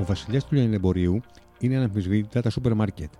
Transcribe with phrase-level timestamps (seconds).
[0.00, 1.20] Ο βασιλιάς του λιανεμπορίου
[1.58, 3.10] είναι αναμφισβήτητα τα σούπερ μάρκετ.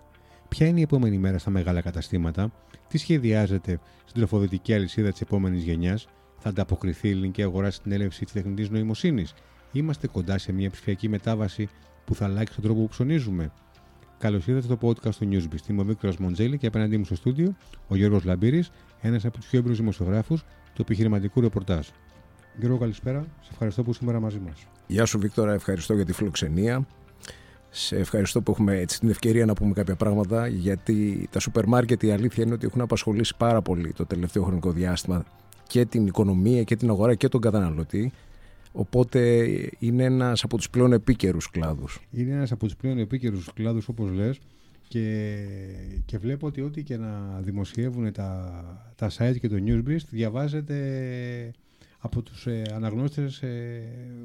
[0.49, 2.53] Ποια είναι η επόμενη μέρα στα μεγάλα καταστήματα,
[2.89, 6.07] τι σχεδιάζεται στην τροφοδοτική αλυσίδα της επόμενης γενιάς,
[6.39, 9.35] θα ανταποκριθεί η ελληνική αγορά στην έλευση της τεχνητής νοημοσύνης,
[9.73, 11.69] είμαστε κοντά σε μια ψηφιακή μετάβαση
[12.05, 13.53] που θα αλλάξει τον τρόπο που ψωνίζουμε;
[14.19, 15.69] Καλώς ήρθατε στο podcast του Newsbeast.
[15.69, 17.57] Είμαι ο Βίκτορας Μοντζέλη και απέναντί μου στο στούντιο
[17.89, 20.45] ο Γιώργος Λαμπύρης, ένας από τους πιο έμπειρου δημοσιογράφους
[20.75, 21.89] του επιχειρηματικού ρεπορτάζ.
[22.59, 23.27] Γιώργο, καλησπέρα.
[23.41, 24.67] Σε ευχαριστώ που σήμερα μαζί μας.
[24.91, 25.53] Γεια σου, Βίκτορα.
[25.53, 26.87] Ευχαριστώ για τη φιλοξενία.
[27.71, 32.03] Σε ευχαριστώ που έχουμε έτσι την ευκαιρία να πούμε κάποια πράγματα γιατί τα σούπερ μάρκετ
[32.03, 35.25] η αλήθεια είναι ότι έχουν απασχολήσει πάρα πολύ το τελευταίο χρονικό διάστημα
[35.67, 38.13] και την οικονομία και την αγορά και τον καταναλωτή.
[38.73, 42.01] Οπότε είναι ένας από τους πλέον επίκαιρους κλάδους.
[42.11, 44.39] Είναι ένας από τους πλέον επίκαιρους κλάδους, όπως λες.
[44.89, 45.37] Και,
[46.05, 48.53] και βλέπω ότι ό,τι και να δημοσιεύουν τα,
[48.97, 50.75] τα site και το Newsbeast διαβάζεται
[52.01, 53.83] από τους ε, αναγνώστες ε,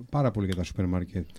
[0.10, 1.30] πάρα πολύ για τα σούπερ μάρκετ.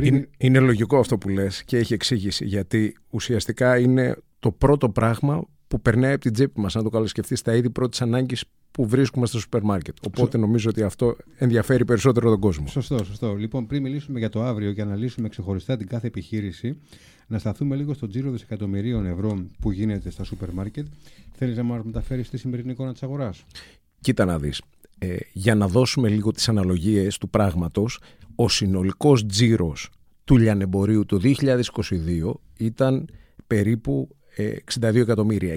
[0.00, 5.44] Είναι, είναι λογικό αυτό που λες και έχει εξήγηση γιατί ουσιαστικά είναι το πρώτο πράγμα
[5.68, 9.26] που περνάει από την τσέπη μας αν το καλοσκεφτεί στα είδη πρώτης ανάγκης που βρίσκουμε
[9.26, 9.96] στο σούπερ μάρκετ.
[10.06, 12.66] Οπότε νομίζω ότι αυτό ενδιαφέρει περισσότερο τον κόσμο.
[12.66, 13.34] Σωστό, σωστό.
[13.34, 16.78] Λοιπόν, πριν μιλήσουμε για το αύριο και αναλύσουμε ξεχωριστά την κάθε επιχείρηση,
[17.26, 20.86] να σταθούμε λίγο στο τζίρο δισεκατομμυρίων ευρώ που γίνεται στα σούπερ μάρκετ.
[21.32, 23.44] Θέλεις να μας μεταφέρεις τη σημερινή εικόνα της αγοράς;
[24.00, 24.62] Κοίτα να δεις.
[24.98, 27.98] Ε, για να δώσουμε λίγο τις αναλογίες του πράγματος,
[28.34, 29.90] ο συνολικός τζίρος
[30.24, 33.08] του λιανεμπορίου το 2022 ήταν
[33.46, 34.08] περίπου
[34.80, 35.56] 62 εκατομμύρια,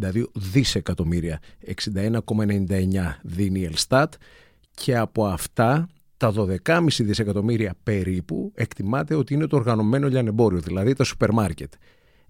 [0.00, 1.40] 62 δισεκατομμύρια,
[1.94, 4.14] 61,99 δίνει η Ελστάτ
[4.74, 11.04] και από αυτά τα 12,5 δισεκατομμύρια περίπου εκτιμάται ότι είναι το οργανωμένο λιανεμπόριο, δηλαδή τα
[11.04, 11.72] σούπερ μάρκετ.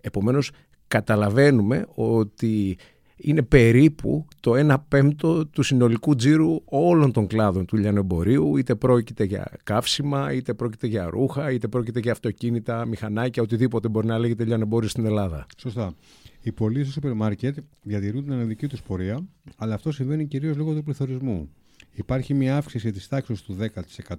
[0.00, 0.50] Επομένως
[0.88, 2.78] καταλαβαίνουμε ότι
[3.24, 9.24] είναι περίπου το 1 πέμπτο του συνολικού τζίρου όλων των κλάδων του λιανεμπορίου, είτε πρόκειται
[9.24, 14.44] για καύσιμα, είτε πρόκειται για ρούχα, είτε πρόκειται για αυτοκίνητα, μηχανάκια, οτιδήποτε μπορεί να λέγεται
[14.44, 15.46] λιανεμπόριο στην Ελλάδα.
[15.56, 15.94] Σωστά.
[16.42, 20.74] Οι πωλήσει στο σούπερ μάρκετ διατηρούν την αναδική τους πορεία, αλλά αυτό συμβαίνει κυρίως λόγω
[20.74, 21.48] του πληθωρισμού.
[21.92, 23.56] Υπάρχει μια αύξηση της τάξης του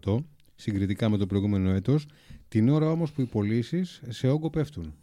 [0.06, 0.18] 10%
[0.56, 2.08] συγκριτικά με το προηγούμενο έτος,
[2.48, 4.94] την ώρα όμως που οι πωλήσεις σε όγκο πέφτουν.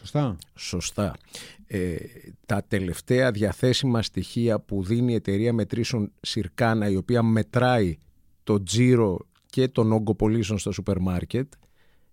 [0.00, 0.36] Σωστά.
[0.54, 1.16] Σωστά.
[1.66, 1.96] Ε,
[2.46, 7.98] τα τελευταία διαθέσιμα στοιχεία που δίνει η εταιρεία μετρήσεων Σιρκάνα η οποία μετράει
[8.44, 11.52] το τζίρο και τον όγκο πωλήσεων στο σούπερ μάρκετ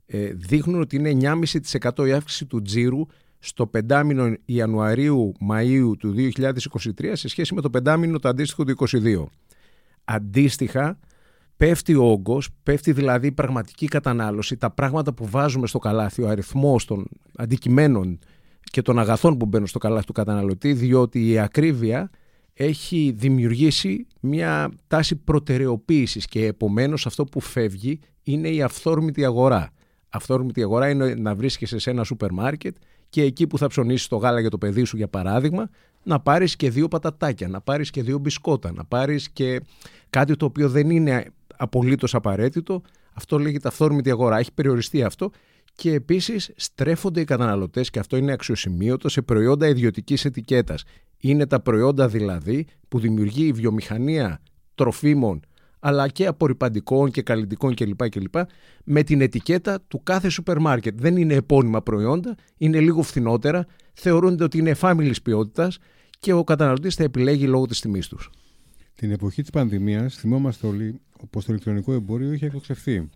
[0.06, 1.40] ε, δείχνουν ότι είναι
[1.92, 3.06] 9,5% η αύξηση του τζίρου
[3.40, 9.24] στο πεντάμινο Ιανουαρίου-Μαΐου του 2023 σε σχέση με το πεντάμινο το αντίστοιχο του 2022.
[10.06, 11.00] Αντίστοιχα,
[11.58, 16.28] πέφτει ο όγκος, πέφτει δηλαδή η πραγματική κατανάλωση, τα πράγματα που βάζουμε στο καλάθι, ο
[16.28, 18.20] αριθμός των αντικειμένων
[18.60, 22.10] και των αγαθών που μπαίνουν στο καλάθι του καταναλωτή, διότι η ακρίβεια
[22.54, 29.70] έχει δημιουργήσει μια τάση προτεραιοποίησης και επομένως αυτό που φεύγει είναι η αυθόρμητη αγορά.
[30.10, 32.76] Αυθόρμητη αγορά είναι να βρίσκεσαι σε ένα σούπερ μάρκετ
[33.10, 35.70] και εκεί που θα ψωνίσεις το γάλα για το παιδί σου για παράδειγμα
[36.04, 39.62] να πάρεις και δύο πατατάκια, να πάρεις και δύο μπισκότα, να πάρεις και
[40.10, 41.26] κάτι το οποίο δεν είναι
[41.58, 42.82] απολύτως απαραίτητο.
[43.14, 44.38] Αυτό λέγεται αυθόρμητη αγορά.
[44.38, 45.32] Έχει περιοριστεί αυτό
[45.74, 50.84] και επίσης στρέφονται οι καταναλωτές και αυτό είναι αξιοσημείωτο σε προϊόντα ιδιωτικής ετικέτας.
[51.18, 54.42] Είναι τα προϊόντα δηλαδή που δημιουργεί η βιομηχανία
[54.76, 55.42] τροφίμων
[55.80, 58.10] αλλά και απορριπαντικών και καλλιτικών κλπ.
[58.10, 58.36] κλπ.
[58.84, 61.00] με την ετικέτα του κάθε σούπερ μάρκετ.
[61.00, 65.78] Δεν είναι επώνυμα προϊόντα, είναι λίγο φθηνότερα, θεωρούνται ότι είναι εφάμιλης ποιότητας
[66.20, 68.30] και ο καταναλωτής θα επιλέγει λόγω της τιμής τους.
[68.98, 71.00] Την εποχή της πανδημίας θυμόμαστε όλοι
[71.30, 73.10] πως το ηλεκτρονικό εμπόριο είχε εκτοξευθεί.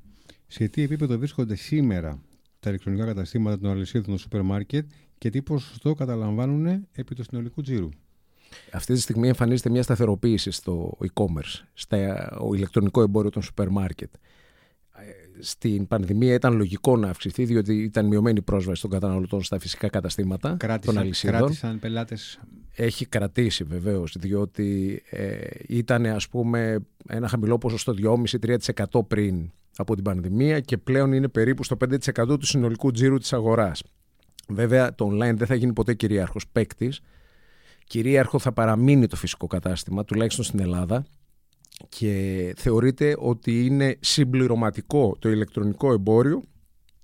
[0.48, 2.22] Σε τι επίπεδο βρίσκονται σήμερα
[2.60, 4.86] τα ηλεκτρονικά καταστήματα των αλυσίδων των σούπερ μάρκετ
[5.18, 7.90] και τι ποσοστό καταλαμβάνουν επί του συνολικού τζίρου;
[8.72, 11.98] Αυτή τη στιγμή εμφανίζεται μια σταθεροποίηση στο e-commerce, στο
[12.56, 14.14] ηλεκτρονικό εμπόριο των σούπερ μάρκετ
[15.42, 20.56] στην πανδημία ήταν λογικό να αυξηθεί, διότι ήταν μειωμένη πρόσβαση των καταναλωτών στα φυσικά καταστήματα
[20.60, 21.38] κράτησαν, των αλυσίδων.
[21.38, 22.40] Κράτησαν πελάτες.
[22.76, 25.38] Έχει κρατήσει βεβαίως, διότι ε,
[25.68, 27.94] ήταν ας πούμε ένα χαμηλό ποσοστό
[28.78, 31.78] 2,5-3% πριν από την πανδημία και πλέον είναι περίπου στο
[32.26, 33.84] 5% του συνολικού τζίρου της αγοράς.
[34.48, 37.02] Βέβαια το online δεν θα γίνει ποτέ κυρίαρχος παίκτης.
[37.84, 41.06] Κυρίαρχο θα παραμείνει το φυσικό κατάστημα, τουλάχιστον στην Ελλάδα,
[41.98, 46.44] και θεωρείται ότι είναι συμπληρωματικό το ηλεκτρονικό εμπόριο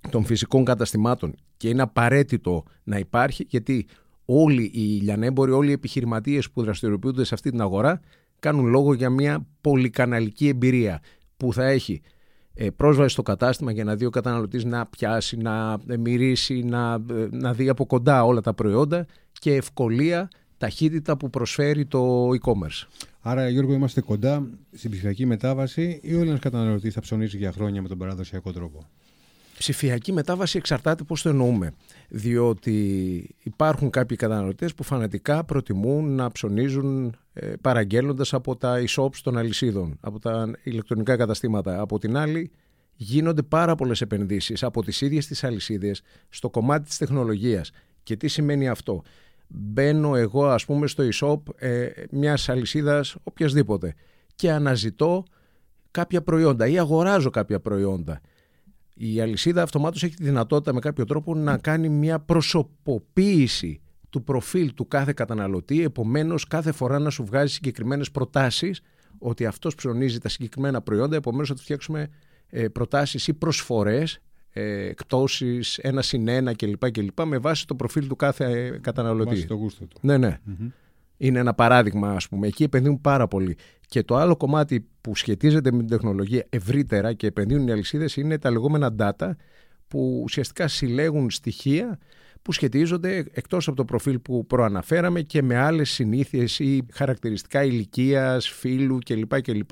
[0.10, 3.88] των φυσικών καταστημάτων και είναι απαραίτητο να υπάρχει γιατί
[4.26, 8.00] όλοι οι λιανέμποροι, όλοι οι επιχειρηματίες που δραστηριοποιούνται σε αυτή την αγορά
[8.40, 11.02] κάνουν λόγο για μια πολυκαναλική εμπειρία
[11.38, 12.02] που θα έχει
[12.54, 17.28] ε, πρόσβαση στο κατάστημα για να δει ο καταναλωτής να πιάσει, να μυρίσει, να, ε,
[17.32, 22.88] να δει από κοντά όλα τα προϊόντα και ευκολία, ταχύτητα που προσφέρει το e-commerce.
[23.30, 27.82] Άρα, Γιώργο, είμαστε κοντά στην ψηφιακή μετάβαση ή ο ένα καταναλωτής θα ψωνίσει για χρόνια
[27.82, 28.80] με τον παραδοσιακό τρόπο;
[29.58, 31.74] Ψηφιακή μετάβαση εξαρτάται πώς το εννοούμε.
[32.10, 39.38] Διότι υπάρχουν κάποιοι καταναλωτές που φανατικά προτιμούν να ψωνίζουν ε, παραγγέλλοντας από τα e-shops των
[39.38, 41.82] αλυσίδων, από τα ηλεκτρονικά καταστήματα.
[41.82, 42.52] Από την άλλη
[42.96, 47.72] γίνονται πάρα πολλές επενδύσεις από τις ίδιες τις αλυσίδες στο κομμάτι της τεχνολογίας.
[48.04, 49.04] Και τι σημαίνει αυτό;
[49.48, 53.96] Μπαίνω εγώ ας πούμε στο e-shop ε, μιας αλυσίδας οποιασδήποτε
[54.36, 55.24] και αναζητώ
[55.92, 58.22] κάποια προϊόντα ή αγοράζω κάποια προϊόντα.
[58.94, 64.74] Η αλυσίδα αυτομάτως έχει τη δυνατότητα με κάποιο τρόπο να κάνει μια προσωποποίηση του προφίλ
[64.74, 68.82] του κάθε καταναλωτή, επομένως κάθε φορά να σου βγάζει συγκεκριμένες προτάσεις
[69.18, 72.10] ότι αυτός ψωνίζει τα συγκεκριμένα προϊόντα, επομένως θα του φτιάξουμε
[72.50, 74.20] ε, προτάσεις ή προσφορές,
[74.58, 77.22] ε, εκτόσεις, ένα συν ένα κλπ, κλπ.
[77.22, 79.30] με βάση το προφίλ του κάθε ε, καταναλωτή.
[79.30, 79.98] Βάσει το γούστο του.
[80.02, 80.40] Ναι, ναι.
[81.18, 82.48] Είναι ένα παράδειγμα, ας πούμε.
[82.48, 83.58] Εκεί επενδύουν πάρα πολύ.
[83.88, 88.38] Και το άλλο κομμάτι που σχετίζεται με την τεχνολογία ευρύτερα και επενδύουν οι αλυσίδες είναι
[88.38, 89.32] τα λεγόμενα data
[89.88, 92.00] που ουσιαστικά συλλέγουν στοιχεία
[92.42, 98.50] που σχετίζονται εκτός από το προφίλ που προαναφέραμε και με άλλες συνήθειες ή χαρακτηριστικά ηλικίας,
[98.50, 99.42] φύλου κλπ.
[99.42, 99.72] κλπ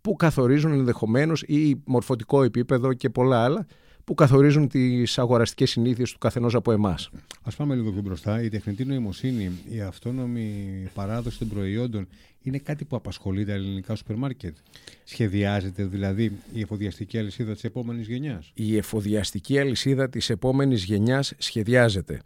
[0.00, 3.66] που καθορίζουν ενδεχομένως ή μορφωτικό επίπεδο και πολλά άλλα
[4.08, 7.10] που καθορίζουν τις αγοραστικές συνήθειες του καθενός από εμάς.
[7.42, 8.42] Α πάμε λίγο πιο μπροστά.
[8.42, 12.08] Η τεχνητή νοημοσύνη, η αυτόνομη παράδοση των προϊόντων
[12.42, 14.56] είναι κάτι που απασχολεί τα ελληνικά σούπερ μάρκετ.
[15.04, 18.50] Σχεδιάζεται δηλαδή η εφοδιαστική αλυσίδα της επόμενης γενιάς.
[18.54, 22.20] Η εφοδιαστική αλυσίδα της επόμενης γενιάς σχεδιάζεται.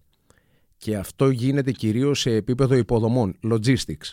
[0.76, 4.12] Και αυτό γίνεται κυρίως σε επίπεδο υποδομών, logistics.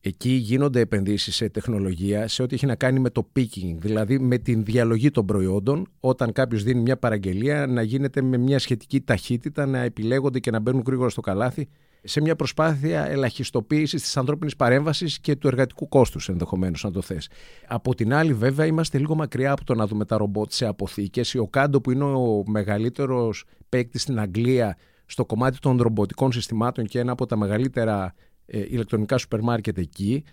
[0.00, 4.38] Εκεί γίνονται επενδύσεις σε τεχνολογία σε ό,τι έχει να κάνει με το picking, δηλαδή με
[4.38, 5.88] την διαλογή των προϊόντων.
[6.00, 10.60] Όταν κάποιος δίνει μια παραγγελία να γίνεται με μια σχετική ταχύτητα, να επιλέγονται και να
[10.60, 11.68] μπαίνουν γρήγορα στο καλάθι
[12.02, 17.28] σε μια προσπάθεια ελαχιστοποίησης της ανθρώπινης παρέμβασης και του εργατικού κόστους, ενδεχομένως, να το θες.
[17.66, 21.34] Από την άλλη, βέβαια, είμαστε λίγο μακριά από το να δούμε τα ρομπότ σε αποθήκες.
[21.34, 24.76] Η Οκάντο, που είναι ο μεγαλύτερος παίκτης στην Αγγλία
[25.06, 28.14] στο κομμάτι των ρομποτικών συστημάτων και ένα από τα μεγαλύτερα
[28.50, 30.24] ε, ηλεκτρονικά σούπερ μάρκετ εκεί.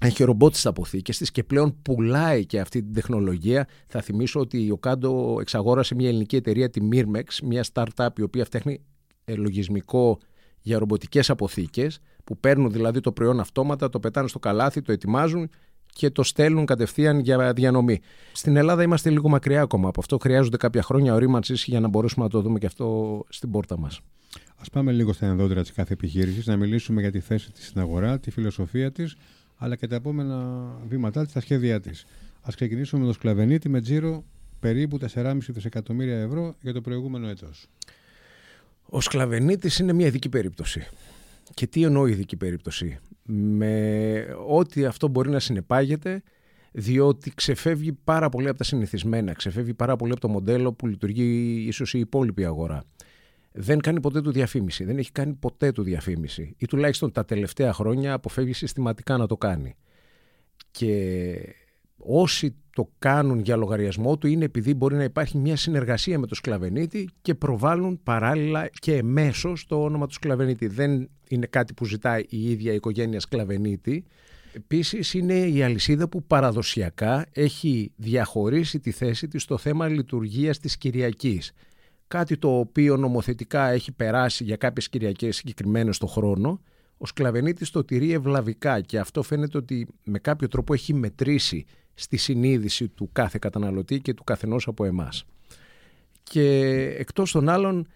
[0.00, 3.68] Έχει ρομπότ στι αποθήκες της και πλέον πουλάει και αυτή την τεχνολογία.
[3.86, 8.44] Θα θυμίσω ότι ο Κάντο εξαγόρασε μια ελληνική εταιρεία, τη Mirmex, μια startup η οποία
[8.44, 8.80] φτιάχνει
[9.24, 10.18] ε, λογισμικό
[10.60, 15.48] για ρομποτικές αποθήκες, που παίρνουν δηλαδή το προϊόν αυτόματα, το πετάνε στο καλάθι, το ετοιμάζουν
[15.92, 18.00] και το στέλνουν κατευθείαν για διανομή.
[18.32, 20.18] Στην Ελλάδα είμαστε λίγο μακριά ακόμα από αυτό.
[20.18, 24.00] Χρειάζονται κάποια χρόνια ορίμανση για να μπορέσουμε να το δούμε και αυτό στην πόρτα μας.
[24.56, 27.80] Α πάμε λίγο στα ενδότερα της κάθε επιχείρησης, να μιλήσουμε για τη θέση της στην
[27.80, 29.16] αγορά, τη φιλοσοφία της,
[29.56, 32.04] αλλά και τα επόμενα βήματά της, τα σχέδιά της.
[32.40, 34.24] Α ξεκινήσουμε με το Σκλαβενίτη με τζίρο
[34.60, 37.66] περίπου 4,5 δισεκατομμύρια ευρώ για το προηγούμενο έτος.
[38.86, 40.86] Ο Σκλαβενίτης είναι μια ειδική περίπτωση.
[41.54, 46.22] Και τι εννοώ ειδική περίπτωση; Με ό,τι αυτό μπορεί να συνεπάγεται,
[46.72, 51.64] διότι ξεφεύγει πάρα πολύ από τα συνηθισμένα, ξεφεύγει πάρα πολύ από το μοντέλο που λειτουργεί
[51.66, 52.84] ίσως η υπόλοιπη αγορά
[53.52, 54.84] δεν κάνει ποτέ του διαφήμιση.
[54.84, 56.54] Δεν έχει κάνει ποτέ του διαφήμιση.
[56.58, 59.76] Ή τουλάχιστον τα τελευταία χρόνια αποφεύγει συστηματικά να το κάνει.
[60.70, 61.34] Και
[62.04, 66.34] όσοι το κάνουν για λογαριασμό του είναι επειδή μπορεί να υπάρχει μια συνεργασία με το
[66.34, 70.66] σκλαβενίτη και προβάλλουν παράλληλα και εμέσω το όνομα του σκλαβενίτη.
[70.66, 74.04] Δεν είναι κάτι που ζητάει η ίδια η οικογένεια σκλαβενίτη.
[74.52, 80.76] Επίσης είναι η αλυσίδα που παραδοσιακά έχει διαχωρίσει τη θέση της στο θέμα λειτουργίας της
[80.76, 81.52] Κυριακής
[82.12, 86.60] κάτι το οποίο νομοθετικά έχει περάσει για κάποιες Κυριακές συγκεκριμένες στο χρόνο,
[86.96, 92.16] ο Σκλαβενίτης το τηρεί ευλαβικά και αυτό φαίνεται ότι με κάποιο τρόπο έχει μετρήσει στη
[92.16, 95.24] συνείδηση του κάθε καταναλωτή και του καθενός από εμάς.
[96.22, 96.50] Και
[96.98, 97.88] εκτός των άλλων,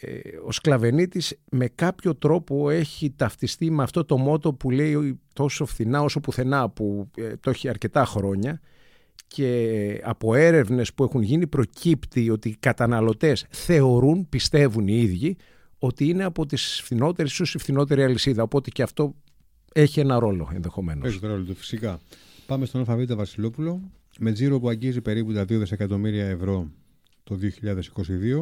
[0.00, 5.66] ε, ο Σκλαβενίτης με κάποιο τρόπο έχει ταυτιστεί με αυτό το μότο που λέει τόσο
[5.66, 8.60] φθηνά όσο πουθενά που ε, το έχει αρκετά χρόνια
[9.26, 15.36] και από έρευνες που έχουν γίνει προκύπτει ότι οι καταναλωτές θεωρούν, πιστεύουν οι ίδιοι,
[15.78, 18.42] ότι είναι από τις φθηνότερες, ίσως η φθηνότερη αλυσίδα.
[18.42, 19.14] Οπότε και αυτό
[19.72, 21.08] έχει ένα ρόλο ενδεχομένως.
[21.08, 22.00] Έχει το ρόλο του φυσικά.
[22.52, 23.90] Πάμε στον Αλφαβήτα Βασιλόπουλο.
[24.18, 26.70] Με τζίρο που αγγίζει περίπου τα 2 δισεκατομμύρια ευρώ
[27.22, 28.40] το 2022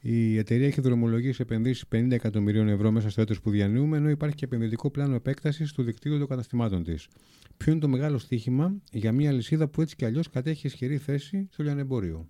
[0.00, 4.36] η εταιρεία έχει δρομολογήσει επενδύσεις 50 εκατομμυρίων ευρώ μέσα στο έτος που διανύουμε, ενώ υπάρχει
[4.36, 7.08] και επενδυτικό πλάνο επέκτασης του δικτύου των καταστημάτων της.
[7.56, 11.48] Ποιο είναι το μεγάλο στίχημα για μια λυσίδα που έτσι κι αλλιώς κατέχει ισχυρή θέση
[11.50, 12.28] στο λιανεμπόριο;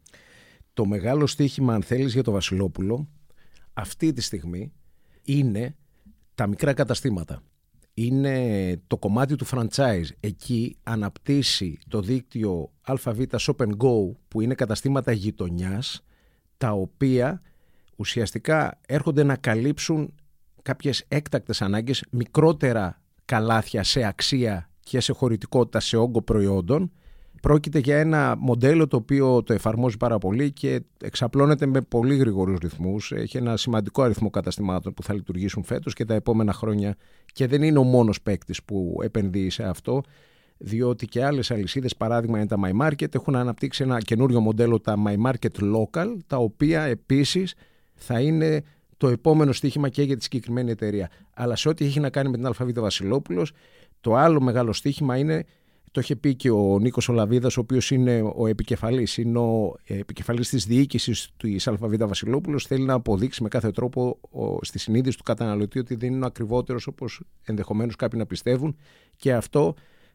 [0.72, 3.08] Το μεγάλο στίχημα, αν θέλεις, για το Βασιλόπουλο
[3.72, 4.72] αυτή τη στιγμή
[5.24, 5.76] είναι
[6.34, 7.42] τα μικρά καταστήματα.
[7.98, 10.06] Είναι το κομμάτι του franchise.
[10.20, 16.04] Εκεί αναπτύσσει το δίκτυο ΑΒ Shop Go που είναι καταστήματα γειτονιάς
[16.56, 17.42] τα οποία
[17.96, 20.14] ουσιαστικά έρχονται να καλύψουν
[20.62, 26.92] κάποιες έκτακτες ανάγκες, μικρότερα καλάθια σε αξία και σε χωρητικότητα σε όγκο προϊόντων,
[27.46, 32.58] πρόκειται για ένα μοντέλο το οποίο το εφαρμόζει πάρα πολύ και εξαπλώνεται με πολύ γρήγορους
[32.58, 33.12] ρυθμούς.
[33.12, 36.96] Έχει ένα σημαντικό αριθμό καταστημάτων που θα λειτουργήσουν φέτος και τα επόμενα χρόνια
[37.32, 40.02] και δεν είναι ο μόνος παίκτης που επενδύει σε αυτό
[40.56, 44.94] διότι και άλλες αλυσίδες, παράδειγμα είναι τα My Market, έχουν αναπτύξει ένα καινούριο μοντέλο, τα
[45.06, 47.54] My Market Local, τα οποία επίσης
[47.94, 48.62] θα είναι
[48.96, 51.10] το επόμενο στοίχημα και για τη συγκεκριμένη εταιρεία.
[51.34, 53.52] Αλλά σε ό,τι έχει να κάνει με την ΑΒ Βασιλόπουλος,
[54.00, 55.44] το άλλο μεγάλο στοίχημα είναι
[55.96, 60.48] το είχε πει και ο Νίκος Ολαβίδας, ο οποίος είναι ο επικεφαλής, είναι ο επικεφαλής
[60.48, 62.66] της διοίκησης της ΑΒ Βασιλόπουλος.
[62.66, 64.18] Θέλει να αποδείξει με κάθε τρόπο
[64.60, 68.76] στη συνείδηση του καταναλωτή ότι δεν είναι ο ακριβότερος όπως ενδεχομένως κάποιοι να πιστεύουν.
[69.16, 69.74] Και αυτό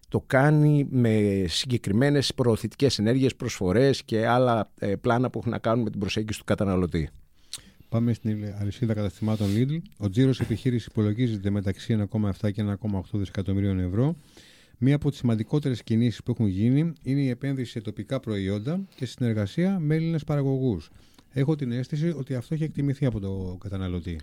[0.09, 5.83] το κάνει με συγκεκριμένες προωθητικές ενέργειες, προσφορές και άλλα ε, πλάνα που έχουν να κάνουν
[5.83, 7.09] με την προσέγγιση του καταναλωτή.
[7.89, 9.77] Πάμε στην αλυσίδα καταστημάτων Lidl.
[9.97, 14.15] Ο τζίρος επιχείρησης υπολογίζεται μεταξύ 1,7 και 1,8 δισεκατομμυρίων ευρώ.
[14.83, 19.05] Μία από τις σημαντικότερες κινήσεις που έχουν γίνει είναι η επένδυση σε τοπικά προϊόντα και
[19.05, 20.89] συνεργασία με Έλληνες παραγωγούς.
[21.29, 24.19] Έχω την αίσθηση ότι αυτό έχει εκτιμηθεί από τον καταναλωτή.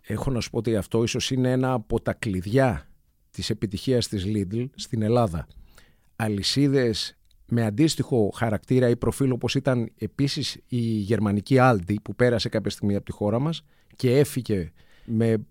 [0.00, 2.88] Έχω να σου πω ότι αυτό ίσως είναι ένα από τα κλειδιά
[3.30, 5.46] της επιτυχίας της Lidl στην Ελλάδα.
[6.16, 7.16] Αλυσίδες
[7.48, 12.94] με αντίστοιχο χαρακτήρα ή προφίλ όπως ήταν επίσης η γερμανική Aldi που πέρασε κάποια στιγμή
[12.94, 13.64] από τη χώρα μας
[13.96, 14.72] και έφυγε
[15.04, 15.46] με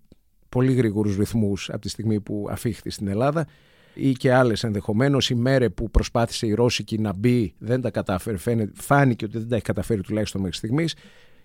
[0.48, 3.46] πολύ γρήγορους ρυθμούς από τη στιγμή που αφήχθη στην Ελλάδα
[3.96, 8.36] ή και άλλες ενδεχομένως η μέρε που προσπάθησε η Ρώσικη να μπει δεν τα κατάφερε
[8.74, 10.94] φάνηκε ότι δεν τα έχει καταφέρει τουλάχιστον μέχρι στιγμής.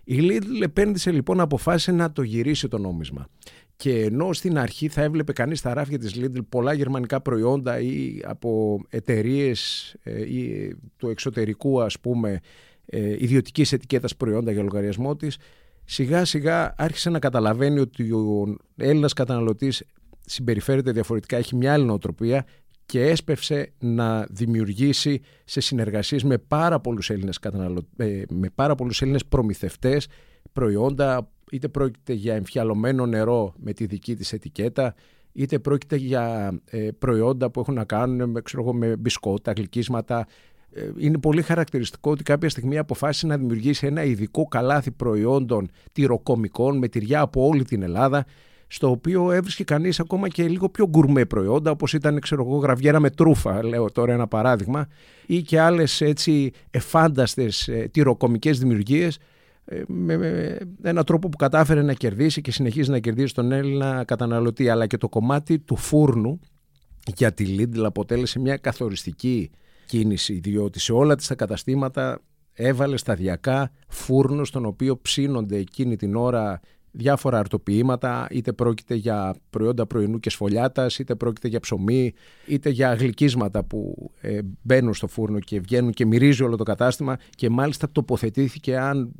[0.04, 3.28] Η Lidl επένδυσε λοιπόν αποφάσισε να το γυρίσει το νόμισμα.
[3.76, 8.20] Και ενώ στην αρχή θα έβλεπε κανείς στα ράφια της Lidl πολλά γερμανικά προϊόντα ή
[8.24, 12.40] από εταιρείες ε, ή του εξωτερικού ας πούμε
[12.86, 15.38] ε, ιδιωτικής ετικέτας προϊόντα για λογαριασμό της,
[15.86, 19.84] σιγά σιγά άρχισε να καταλαβαίνει ότι ο Έλληνας καταναλωτής
[20.26, 22.46] συμπεριφέρεται διαφορετικά, έχει μια άλλη νοοτροπία
[22.86, 27.88] και έσπευσε να δημιουργήσει σε συνεργασίες με πάρα πολλούς Έλληνες, καταναλω...
[27.98, 30.08] Ε, με πάρα πολλούς Έλληνες προμηθευτές
[30.54, 34.96] προϊόντα είτε πρόκειται για εμφιαλωμένο νερό με τη δική της ετικέτα,
[35.32, 40.28] είτε πρόκειται για ε, προϊόντα που έχουν να κάνουν με, ξέρω, με μπισκότα, γλυκίσματα.
[40.74, 46.78] Ε, είναι πολύ χαρακτηριστικό ότι κάποια στιγμή αποφάσισε να δημιουργήσει ένα ειδικό καλάθι προϊόντων τυροκομικών
[46.78, 48.26] με τυριά από όλη την Ελλάδα,
[48.74, 53.00] στο οποίο έβρισκε κανείς ακόμα και λίγο πιο γκουρμέ προϊόντα, όπως ήταν ξέρω εγώ, γραβιέρα
[53.00, 54.88] με τρούφα, λέω τώρα ένα παράδειγμα,
[55.26, 59.18] ή και άλλες έτσι εφάνταστες ε, τυροκομικές δημιουργίες,
[59.66, 64.70] ε, με έναν τρόπο που κατάφερε να κερδίσει και συνεχίζει να κερδίσει τον Έλληνα καταναλωτή.
[64.70, 66.40] Αλλά και το κομμάτι του φούρνου
[67.16, 69.52] για τη Lidl αποτέλεσε μια καθοριστική
[69.86, 72.22] κίνηση διότι σε όλα τις τα καταστήματα
[72.54, 76.60] έβαλε σταδιακά φούρνο στον οποίο ψήνονται εκείνη την ώρα
[76.92, 82.14] διάφορα αρτοποιήματα, είτε πρόκειται για προϊόντα πρωινού και σφολιάτας, είτε πρόκειται για ψωμί,
[82.48, 87.18] είτε για γλυκίσματα που ε, μπαίνουν στο φούρνο και βγαίνουν και μυρίζει όλο το κατάστημα
[87.30, 89.12] και μάλιστα τοποθετήθηκε αν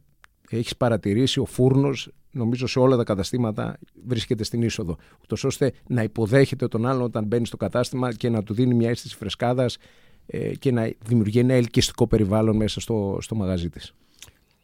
[0.50, 4.98] έχεις παρατηρήσει ο φούρνος, νομίζω σε όλα τα καταστήματα βρίσκεται στην είσοδο.
[5.24, 8.90] Ούτως ώστε να υποδέχεται τον άλλον όταν μπαίνει στο κατάστημα και να του δίνει μια
[8.90, 9.78] αίσθηση φρεσκάδας
[10.26, 13.94] ε, και να δημιουργεί ένα ελκυστικό περιβάλλον μέσα στο, στο μαγαζί της.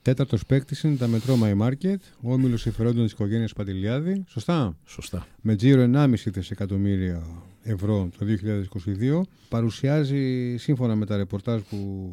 [0.02, 4.24] Τέταρτος παίκτης είναι τα Metro My Market, ο όμιλος συμφερόντων της οικογένειας Παντελιάδη.
[4.28, 5.28] Σωστά; Σωστά.
[5.42, 7.24] Με τζίρο 1,5 δισεκατομμύρια
[7.62, 9.22] ευρώ το 2022.
[9.50, 12.12] Παρουσιάζει, σύμφωνα με τα ρεπορτάζ που,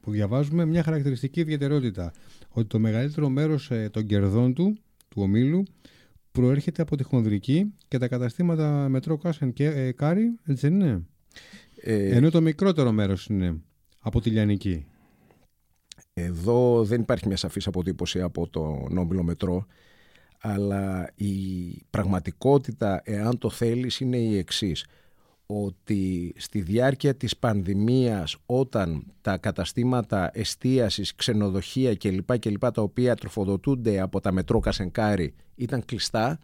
[0.00, 2.12] που διαβάζουμε, μια χαρακτηριστική ιδιαιτερότητα
[2.48, 4.78] ότι το μεγαλύτερο μέρος ε, των κερδών του,
[5.08, 5.62] του ομίλου,
[6.32, 11.02] προέρχεται από τη χονδρική και τα καταστήματα Metro Cash and ε, Carry, έτσι δεν είναι;
[11.82, 13.60] Ε, Ενώ το μικρότερο μέρος είναι
[14.00, 14.86] από τη Λιανική.
[16.24, 19.66] Εδώ δεν υπάρχει μια σαφής αποτύπωση από το όμιλο μετρό,
[20.40, 21.34] αλλά η
[21.90, 24.86] πραγματικότητα, εάν το θέλεις, είναι η εξής
[25.46, 32.38] ότι στη διάρκεια της πανδημίας όταν τα καταστήματα εστίασης, ξενοδοχεία κλπ.
[32.38, 36.38] κλπ τα οποία τροφοδοτούνται από τα μετρό Κασενκάρι ήταν κλειστά,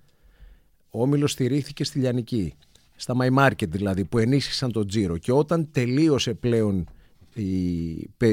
[0.90, 2.54] ο Όμιλος στηρίχθηκε στη Λιανική,
[2.96, 6.86] στα My Market δηλαδή που ενίσχυσαν τον τζίρο και όταν τελείωσε πλέον
[7.36, 7.88] η,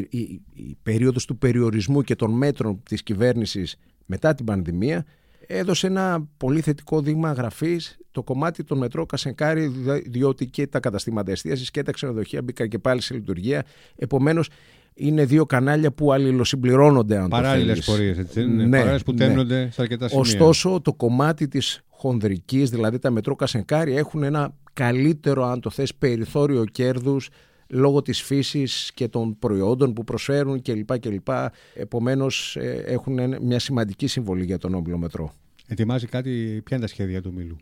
[0.10, 5.05] η, η περίοδος του περιορισμού και των μέτρων της κυβέρνησης μετά την πανδημία
[5.48, 9.72] έδωσε ένα πολύ θετικό δείγμα γραφής το κομμάτι των μετρό Κασενκάρη,
[10.05, 13.63] διότι και τα καταστήματα εστίασης και τα ξενοδοχεία μπήκαν και πάλι σε λειτουργία.
[13.95, 14.50] Επομένως,
[14.93, 18.41] είναι δύο κανάλια που αλληλοσυμπληρώνονται, αν Παράλληλες πορείες, έτσι.
[18.41, 19.17] Είναι ναι, Παράλληλες που ναι.
[19.17, 20.22] τέμνονται σε αρκετά σημεία.
[20.22, 25.95] Ωστόσο, το κομμάτι της χονδρικής, δηλαδή τα μετρό Κασενκάρη, έχουν ένα καλύτερο, αν το θες,
[25.95, 27.29] περιθώριο κέρδους
[27.73, 30.99] λόγω της φύσης και των προϊόντων που προσφέρουν κλπ.
[30.99, 31.27] κλπ.
[31.73, 35.33] Επομένως ε, έχουν μια σημαντική συμβολή για τον όμιλο μετρό.
[35.67, 37.57] Ετοιμάζει κάτι, ποια είναι τα σχέδια του μήλου.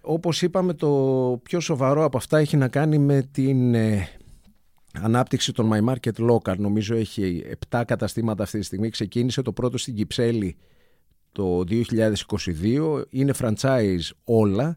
[0.00, 0.90] Όπως είπαμε το
[1.42, 4.08] πιο σοβαρό από αυτά έχει να κάνει με την ε,
[4.92, 6.56] ανάπτυξη των My Market Local.
[6.56, 8.88] Νομίζω έχει 7 καταστήματα αυτή τη στιγμή.
[8.88, 10.56] Ξεκίνησε το πρώτο στην Κυψέλη
[11.32, 13.02] το 2022.
[13.10, 14.76] Είναι franchise όλα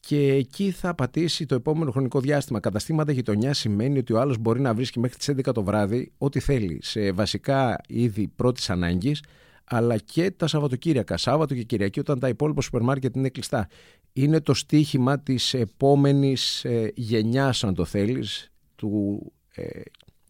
[0.00, 2.60] και εκεί θα πατήσει το επόμενο χρονικό διάστημα.
[2.60, 6.40] Καταστήματα γειτονιά σημαίνει ότι ο άλλος μπορεί να βρίσκει μέχρι τις 11 το βράδυ ό,τι
[6.40, 9.22] θέλει σε βασικά είδη πρώτης ανάγκης,
[9.64, 11.16] αλλά και τα Σαββατοκύριακα.
[11.16, 13.68] Σάββατο και Κυριακή, όταν τα υπόλοιπα σούπερ μάρκετ είναι κλειστά.
[14.12, 19.22] Είναι το στίχημα της επόμενης ε, γενιάς, αν το θέλεις, του
[19.54, 19.80] ε,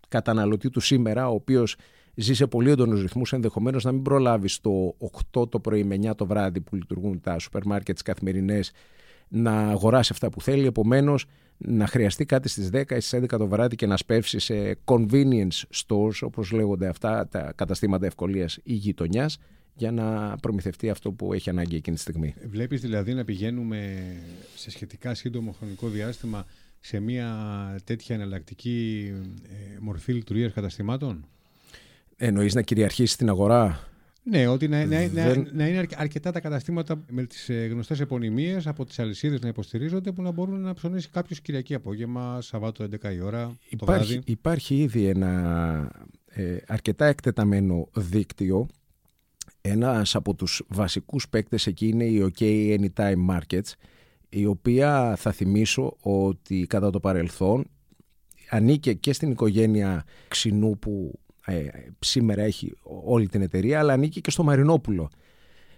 [0.08, 1.76] καταναλωτή του σήμερα, ο οποίος
[2.14, 4.96] ζει σε πολύ έντονους ρυθμούς, ενδεχομένως να μην προλάβει στο
[5.34, 8.72] 8 το πρωί με 9 το βράδυ που λειτουργούν τα σούπερ μάρκετ τις καθημερινές
[9.30, 10.66] να αγοράσει αυτά που θέλει.
[10.66, 11.24] Επομένως,
[11.56, 15.62] να χρειαστεί κάτι στις 10 ή στις 11 το βράδυ και να σπεύσει σε convenience
[15.74, 19.38] stores, όπως λέγονται αυτά τα καταστήματα ευκολίας ή γειτονιάς,
[19.74, 22.34] για να προμηθευτεί αυτό που έχει ανάγκη εκείνη τη στιγμή.
[22.48, 24.02] Βλέπεις δηλαδή να πηγαίνουμε
[24.54, 26.46] σε σχετικά σύντομο χρονικό διάστημα
[26.80, 27.36] σε μια
[27.84, 29.10] τέτοια εναλλακτική
[29.42, 31.26] ε, μορφή λειτουργίας καταστημάτων;
[32.16, 33.89] Εννοείς να κυριαρχήσει την αγορά;
[34.30, 38.66] Ναι, ότι να, να, να, να, είναι αρκετά τα καταστήματα με τις ε, γνωστές επωνυμίες
[38.66, 43.14] από τις αλυσίδες να υποστηρίζονται που να μπορούν να ψωνίσει κάποιος Κυριακή απόγευμα, Σαββάτο 11
[43.14, 43.56] η ώρα.
[43.68, 45.92] Υπάρχει, το υπάρχει ήδη ένα
[46.26, 48.66] ε, αρκετά εκτεταμένο δίκτυο.
[49.60, 52.40] Ένας από τους βασικούς παίκτες εκεί είναι η OK
[52.78, 53.72] Anytime Markets,
[54.28, 57.64] η οποία θα θυμίσω ότι κατά το παρελθόν
[58.50, 61.18] ανήκε και στην οικογένεια Ξινού που
[61.50, 65.10] ε, σήμερα έχει όλη την εταιρεία, αλλά ανήκει και στο Μαρινόπουλο.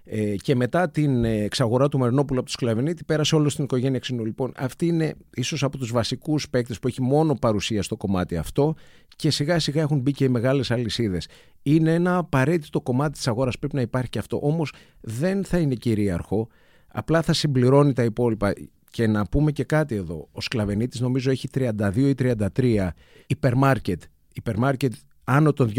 [0.05, 4.25] Ε, και μετά την εξαγορά του Μαρινόπουλου από του Σκλαβενίτη, πέρασε όλο στην οικογένεια Ξινού.
[4.25, 8.75] Λοιπόν, αυτή είναι ίσως από τους βασικούς παίκτες που έχει μόνο παρουσία στο κομμάτι αυτό
[9.17, 11.29] και σιγά σιγά έχουν μπει και οι μεγάλες αλυσίδες.
[11.63, 14.41] Είναι ένα απαραίτητο κομμάτι της αγοράς, πρέπει να υπάρχει και αυτό.
[14.43, 16.49] Όμως δεν θα είναι κυρίαρχο,
[16.87, 18.53] απλά θα συμπληρώνει τα υπόλοιπα.
[18.91, 20.29] Και να πούμε και κάτι εδώ.
[20.33, 22.15] Ο Σκλαβενίτης νομίζω έχει 32 ή
[22.57, 22.89] 33
[23.27, 24.03] υπερμάρκετ.
[24.35, 24.93] Υπερμάρκετ
[25.33, 25.73] άνω των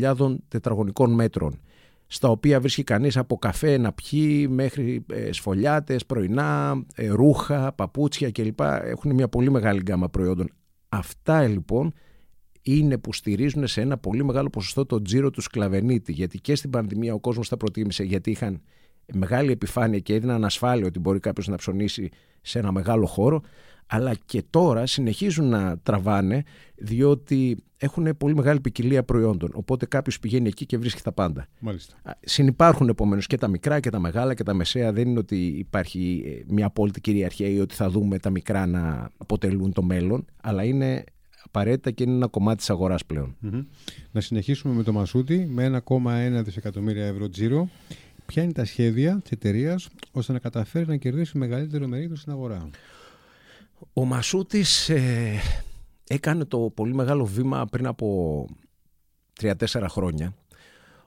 [0.00, 1.60] 2.500 τετραγωνικών μέτρων
[2.06, 8.30] στα οποία βρίσκει κανείς από καφέ να πιει μέχρι ε, σφολιάτες, πρωινά, ε, ρούχα, παπούτσια
[8.30, 8.60] κλπ.
[8.60, 10.50] Έχουν μια πολύ μεγάλη γκάμα προϊόντων.
[10.88, 11.92] Αυτά λοιπόν
[12.62, 16.70] είναι που στηρίζουν σε ένα πολύ μεγάλο ποσοστό το τζίρο του σκλαβενίτη γιατί και στην
[16.70, 18.60] πανδημία ο κόσμος τα προτίμησε γιατί είχαν
[19.14, 22.08] μεγάλη επιφάνεια και έδιναν ασφάλεια ότι μπορεί κάποιος να ψωνίσει
[22.40, 23.42] σε ένα μεγάλο χώρο
[23.86, 26.42] αλλά και τώρα συνεχίζουν να τραβάνε
[26.74, 29.50] διότι έχουν πολύ μεγάλη ποικιλία προϊόντων.
[29.54, 31.46] Οπότε κάποιος πηγαίνει εκεί και βρίσκει τα πάντα.
[31.60, 31.94] Μάλιστα.
[32.20, 34.92] Συνυπάρχουν επομένως και τα μικρά και τα μεγάλα και τα μεσαία.
[34.92, 39.10] Δεν είναι ότι υπάρχει ε, μια απόλυτη κυριαρχία ή ότι θα δούμε τα μικρά να
[39.16, 41.04] αποτελούν το μέλλον, αλλά είναι
[41.44, 43.36] απαραίτητα και είναι ένα κομμάτι της αγοράς πλέον.
[44.10, 47.68] Να συνεχίσουμε με το Μασούτι με 1,1 δισεκατομμύρια ευρώ τζίρο.
[48.30, 52.70] Ποια είναι τα σχέδια της εταιρείας ώστε να καταφέρει να κερδίσει μεγαλύτερο μερίδιο στην αγορά.
[53.92, 55.40] Ο Μασούτης ε,
[56.08, 58.46] έκανε το πολύ μεγάλο βήμα πριν από
[59.40, 59.52] 3-4
[59.88, 60.34] χρόνια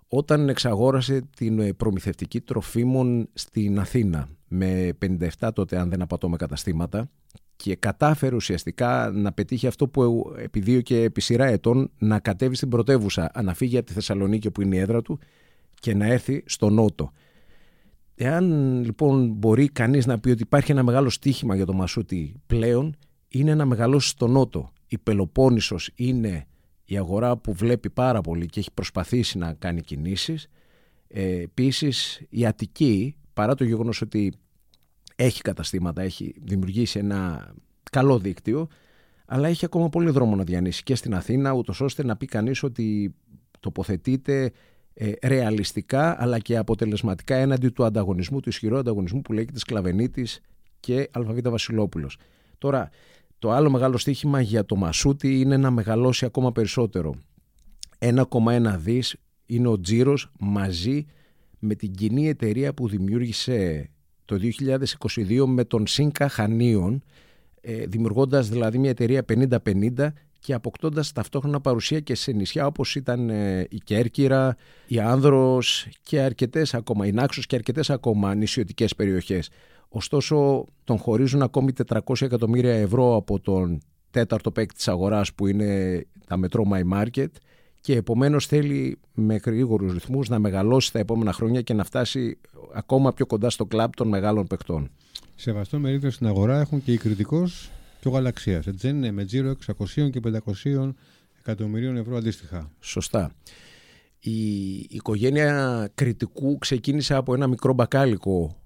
[0.08, 4.98] όταν εξαγόρασε την ε, προμηθευτική τροφίμων στην Αθήνα με
[5.40, 7.10] 57 τότε αν δεν απατώ με καταστήματα
[7.56, 13.32] και κατάφερε ουσιαστικά να πετύχει αυτό που επιδίωκε επί σειρά ετών να κατέβει στην πρωτεύουσα,
[13.44, 15.20] να φύγει από τη Θεσσαλονίκη που είναι η έδρα του
[15.84, 17.12] και να έρθει στο Νότο.
[18.16, 18.46] Εάν
[18.84, 22.96] λοιπόν μπορεί κανείς να πει ότι υπάρχει ένα μεγάλο στίχημα για το Μασούτι πλέον,
[23.28, 24.72] είναι ένα μεγάλο στο Νότο.
[24.88, 26.48] Η Πελοπόννησος είναι
[26.86, 30.48] η αγορά που βλέπει πάρα πολύ και έχει προσπαθήσει να κάνει κινήσεις.
[31.08, 34.34] Ε, Επίσης, η Αττική, παρά το γεγονός ότι
[35.16, 37.52] έχει καταστήματα, έχει δημιουργήσει ένα
[37.92, 38.68] καλό δίκτυο,
[39.26, 42.64] αλλά έχει ακόμα πολύ δρόμο να διανύσει και στην Αθήνα, ούτως ώστε να πει κανείς
[42.64, 43.16] ότι
[43.60, 44.52] τοποθετείται
[44.94, 50.42] ε, ρεαλιστικά αλλά και αποτελεσματικά έναντι του ανταγωνισμού, του ισχυρού ανταγωνισμού που λέγεται Σκλαβενίτης
[50.80, 52.18] και Αλφαβήτα Βασιλόπουλος.
[52.58, 52.90] Τώρα,
[53.40, 57.16] το άλλο μεγάλο στοίχημα για το Μασούτι είναι να μεγαλώσει ακόμα περισσότερο.
[58.00, 61.06] 1,1 δις είναι ο τζίρος μαζί
[61.60, 63.90] με την κοινή εταιρεία που δημιούργησε
[64.26, 64.40] το
[65.16, 67.04] 2022 με τον Σίνκα Χανίων,
[67.62, 73.30] ε, δημιουργώντας δηλαδή μια εταιρεία 50-50 και αποκτώντας ταυτόχρονα παρουσία και σε νησιά όπως ήταν
[73.30, 74.56] ε, η Κέρκυρα,
[74.88, 79.50] η Άνδρος και αρκετές ακόμα, η Νάξος και αρκετές ακόμα νησιωτικές περιοχές.
[79.90, 86.02] Ωστόσο τον χωρίζουν ακόμη 400 εκατομμύρια ευρώ από τον τέταρτο παίκτη της αγοράς που είναι
[86.28, 87.32] τα Metro My Market
[87.82, 92.38] και επομένως θέλει με γρήγορους ρυθμούς να μεγαλώσει τα επόμενα χρόνια και να φτάσει
[92.74, 94.90] ακόμα πιο κοντά στο κλαμπ των μεγάλων παικτών.
[95.36, 97.72] Σεβαστό μερίδιο στην αγορά έχουν και οι κριτικός
[98.04, 98.68] και ο Γαλαξίας.
[98.68, 99.56] Έτσι δεν είναι με τζίρο
[99.96, 100.20] 600 και
[100.74, 100.90] 500
[101.40, 102.72] εκατομμυρίων ευρώ αντίστοιχα.
[102.80, 103.32] Σωστά.
[104.20, 108.62] Η οικογένεια κριτικού ξεκίνησε από ένα μικρό μπακάλικο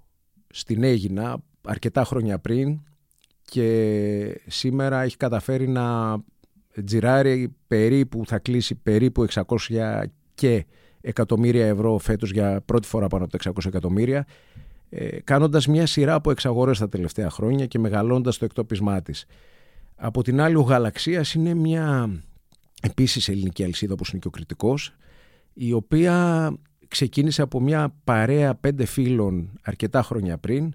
[0.50, 2.80] στην Αίγινα αρκετά χρόνια πριν
[3.42, 6.16] και σήμερα έχει καταφέρει να
[6.84, 10.02] τζιράρει περίπου, θα κλείσει περίπου 600
[10.34, 10.66] και
[11.00, 14.26] εκατομμύρια ευρώ φέτος για πρώτη φορά πάνω από τα 600 εκατομμύρια
[14.90, 19.26] ε, κάνοντας μια σειρά από εξαγορές τα τελευταία χρόνια και μεγαλώντας το εκτόπισμά της.
[19.96, 22.10] Από την άλλη ο Γαλαξίας είναι μια
[22.82, 24.94] επίσης ελληνική αλυσίδα όπως είναι και ο Κρητικός
[25.52, 26.50] η οποία
[26.88, 30.74] ξεκίνησε από μια παρέα πέντε φίλων αρκετά χρόνια πριν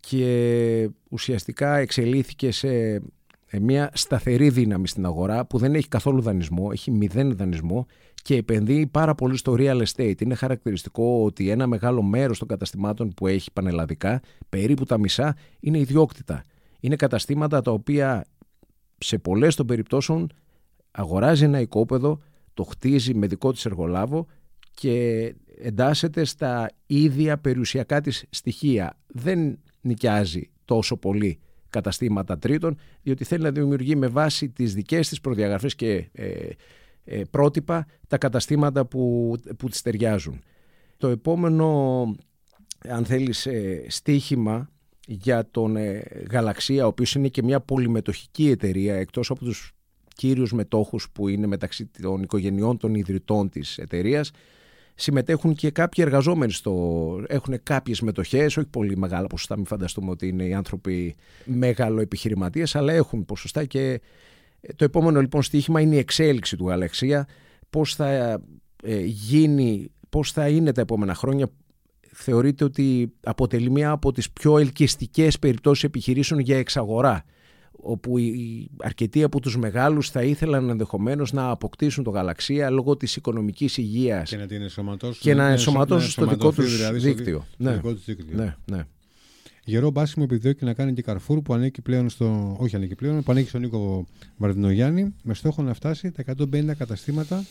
[0.00, 3.02] και ουσιαστικά εξελίχθηκε σε
[3.58, 7.86] μια σταθερή δύναμη στην αγορά που δεν έχει καθόλου δανεισμό, έχει μηδέν δανεισμό
[8.22, 10.20] και επενδύει πάρα πολύ στο real estate.
[10.20, 15.78] Είναι χαρακτηριστικό ότι ένα μεγάλο μέρος των καταστημάτων που έχει πανελλαδικά, περίπου τα μισά, είναι
[15.78, 16.42] ιδιόκτητα.
[16.80, 18.24] Είναι καταστήματα τα οποία
[18.98, 20.28] σε πολλές των περιπτώσεων
[20.90, 22.20] αγοράζει ένα οικόπεδο,
[22.54, 24.26] το χτίζει με δικό της εργολάβο
[24.74, 28.98] και εντάσσεται στα ίδια περιουσιακά της στοιχεία.
[29.06, 35.20] Δεν νοικιάζει τόσο πολύ καταστήματα τρίτων, διότι θέλει να δημιουργεί με βάση τις δικές της
[35.20, 36.48] προδιαγραφές και ε,
[37.04, 40.42] ε, πρότυπα τα καταστήματα που, που τις ταιριάζουν.
[40.96, 41.66] Το επόμενο,
[42.88, 44.70] αν θέλεις, ε, στίχημα
[45.06, 49.72] για τον ε, Γαλαξία, ο οποίος είναι και μια πολυμετοχική εταιρεία, εκτός από τους
[50.14, 54.30] κύριους μετόχους που είναι μεταξύ των οικογενειών των ιδρυτών της εταιρείας,
[55.00, 57.24] συμμετέχουν και κάποιοι εργαζόμενοι στο.
[57.28, 59.56] έχουν κάποιες μετοχές, όχι πολύ μεγάλα ποσοστά.
[59.56, 64.00] Μην φανταστούμε ότι είναι οι άνθρωποι μεγάλο επιχειρηματίε, αλλά έχουν ποσοστά και
[64.76, 67.26] το επόμενο λοιπόν στοίχημα είναι η εξέλιξη του Αλεξία.
[67.70, 68.40] Πώς θα
[68.82, 71.48] ε, γίνει, πώς θα είναι τα επόμενα χρόνια;
[72.12, 77.24] Θεωρείται ότι αποτελεί μία από τις πιο ελκυστικές περιπτώσεις επιχειρήσεων για εξαγορά;
[77.82, 83.16] Όπου οι αρκετοί από τους μεγάλους θα ήθελαν ενδεχομένως να αποκτήσουν το γαλαξία λόγω της
[83.16, 87.46] οικονομικής υγείας και να την ενσωματώσουν, και να ενσωματώσουν στο δικό τους δηλαδή δίκτυο.
[87.56, 87.74] Ναι.
[87.74, 88.36] Δικό τους δίκτυο.
[88.36, 88.86] Ναι, ναι.
[89.64, 92.56] Γερό μπάσιμο επιδιώκει να κάνει και Καρφούρ που ανήκει πλέον στο.
[92.58, 97.44] Όχι ανήκει πλέον, που ανήκει στον Νίκο Βαρδινογιάννη με στόχο να φτάσει τα 150 καταστήματα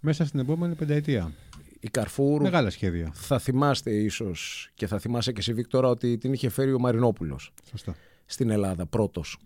[0.00, 1.32] μέσα στην επόμενη πενταετία.
[1.80, 2.42] Η Καρφούρ.
[2.42, 3.10] Μεγάλα σχέδια.
[3.14, 7.52] Θα θυμάστε ίσως και θα θυμάσαι και εσύ, Βίκτορα, ότι την είχε φέρει ο Μαρινόπουλος.
[7.70, 7.96] Σωστά.
[8.26, 9.38] Στην Ελλάδα πρώτος.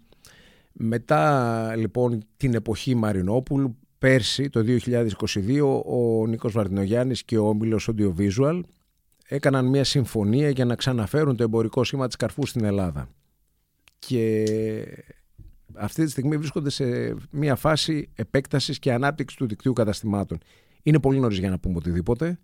[0.77, 8.61] Μετά λοιπόν την εποχή Μαρινόπουλου, πέρσι το 2022, ο Νίκος Βαρδινογιάννης και ο Όμιλος Audiovisual
[9.29, 13.09] έκαναν μια συμφωνία για να ξαναφέρουν το εμπορικό σήμα της Καρφού στην Ελλάδα.
[13.99, 14.45] Και
[15.75, 20.39] αυτή τη στιγμή βρίσκονται σε μια φάση επέκτασης και ανάπτυξης του δικτύου καταστημάτων.
[20.83, 22.39] Είναι πολύ νωρίς για να πούμε οτιδήποτε.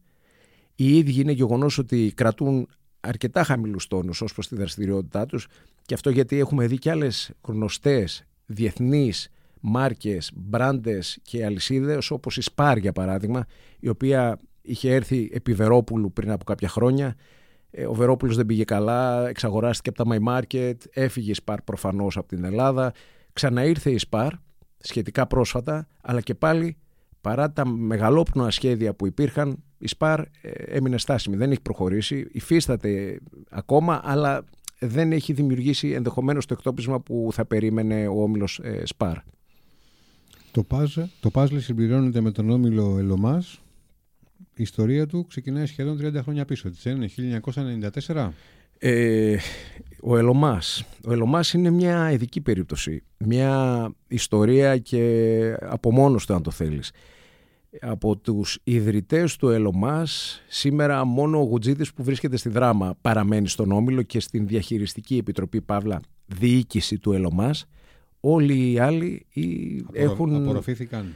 [0.74, 2.68] Οι ίδιοι είναι γεγονός ότι κρατούν
[3.00, 5.46] αρκετά χαμηλούς τόνους ως προς τη δραστηριότητά τους
[5.82, 12.42] και αυτό γιατί έχουμε δει και άλλες γνωστές διεθνείς μάρκες, μπράντες και αλυσίδες όπως η
[12.54, 13.44] Spar για παράδειγμα
[13.80, 17.16] η οποία είχε έρθει επί Βερόπουλου πριν από κάποια χρόνια.
[17.70, 22.16] Ε, ο Βερόπουλος δεν πήγε καλά, εξαγοράστηκε από τα My Market, έφυγε η Spar προφανώς
[22.16, 22.92] από την Ελλάδα,
[23.32, 24.30] ξαναήρθε η Spar
[24.78, 26.76] σχετικά πρόσφατα, αλλά και πάλι
[27.20, 33.20] παρά τα μεγαλόπνοα σχέδια που υπήρχαν, η Spar ε, έμεινε στάσιμη, δεν έχει προχωρήσει, υφίσταται
[33.50, 34.44] ακόμα, αλλά
[34.78, 39.16] δεν έχει δημιουργήσει ενδεχομένως το εκτόπισμα που θα περίμενε ο όμιλος ε, Σπάρ.
[40.50, 43.60] Το puzzle, το puzzle συμπληρώνεται με τον όμιλο Ελομάς.
[44.54, 47.40] Η ιστορία του ξεκινάει σχεδόν 30 χρόνια πίσω, έτσι είναι,
[48.06, 48.28] 1994.
[48.78, 49.36] Ε,
[50.02, 50.84] ο Ελομάς.
[51.06, 53.02] Ο Ελομάς είναι μια ειδική περίπτωση.
[53.18, 56.90] Μια ιστορία και από μόνος του αν το θέλεις
[57.80, 63.72] από τους ιδρυτές του Ελομάς σήμερα μόνο ο Γουτζίδης που βρίσκεται στη δράμα παραμένει στον
[63.72, 67.66] Όμιλο και στην διαχειριστική επιτροπή Παύλα διοίκηση του Ελομάς
[68.20, 69.26] όλοι οι άλλοι
[69.92, 71.14] έχουν, απορροφήθηκαν.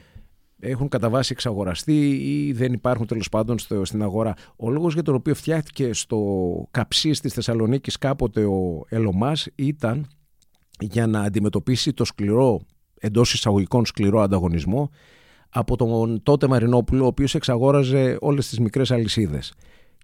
[0.61, 4.35] έχουν κατά βάση εξαγοραστεί ή δεν υπάρχουν τέλος πάντων στο, στην αγορά.
[4.57, 6.19] Ο λόγος για τον οποίο φτιάχτηκε στο
[6.71, 10.07] καψί της Θεσσαλονίκης κάποτε ο Ελομάς ήταν
[10.81, 12.61] για να αντιμετωπίσει το σκληρό
[12.99, 14.91] εντός εισαγωγικών σκληρό ανταγωνισμό
[15.57, 19.53] από τον τότε Μαρινόπουλο, ο οποίος εξαγόραζε όλες τις μικρές αλυσίδες.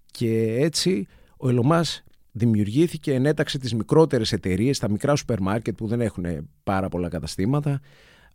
[0.05, 6.01] Και έτσι ο Ελωμάς δημιουργήθηκε, ενέταξε τις μικρότερες εταιρείες, τα μικρά σούπερ μάρκετ που δεν
[6.01, 6.25] έχουν
[6.63, 7.79] πάρα πολλά καταστήματα,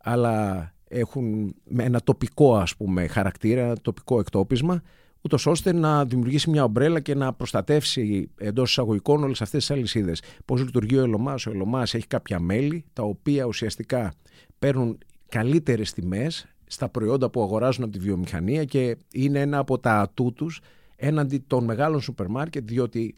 [0.01, 4.81] αλλά έχουν ένα τοπικό ας πούμε χαρακτήρα, ένα τοπικό εκτόπισμα,
[5.21, 10.21] ούτως ώστε να δημιουργήσει μια ομπρέλα και να προστατεύσει εντός εισαγωγικών όλες αυτές τις αλυσίδες.
[10.45, 11.45] Πώς λειτουργεί ο Ελωμάς.
[11.45, 14.13] Ο Ελωμάς έχει κάποια μέλη τα οποία ουσιαστικά
[14.59, 14.97] παίρνουν
[15.29, 20.33] καλύτερες τιμές στα προϊόντα που αγοράζουν από τη βιομηχανία και είναι ένα από τα ατού
[20.33, 20.61] τους
[20.95, 23.15] έναντι των μεγάλων σούπερ μάρκετ διότι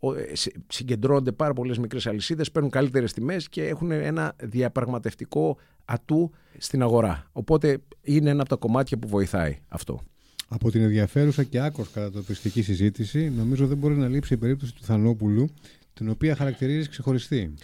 [0.00, 0.32] ε,
[0.68, 7.26] συγκεντρώνονται πάρα πολλές μικρές αλυσίδες, παίρνουν καλύτερες τιμές και έχουν ένα διαπραγματευτικό ατού στην αγορά.
[7.32, 10.00] Οπότε είναι ένα από τα κομμάτια που βοηθάει αυτό.
[10.48, 14.84] Από την ενδιαφέρουσα και άκρος κατατοπιστική συζήτηση, νομίζω δεν μπορεί να λείψει η περίπτωση του
[14.84, 15.48] Θανόπουλου,
[15.94, 17.54] την οποία χαρακτηρίζει ξεχωριστή.